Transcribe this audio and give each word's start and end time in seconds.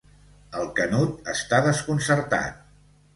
El 0.61 0.69
Canut 0.79 1.29
està 1.33 1.59
desconcertat. 1.67 2.65